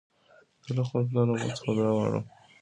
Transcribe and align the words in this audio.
زه 0.65 0.71
له 0.77 0.83
خپل 0.87 1.03
پلار 1.09 1.27
او 1.29 1.35
مور 1.41 1.51
څخه 1.57 1.71
دؤعا 1.77 1.91
غواړم. 1.97 2.23